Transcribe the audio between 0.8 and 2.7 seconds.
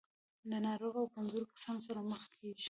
او کمزورو کسانو سره مخ کېږي.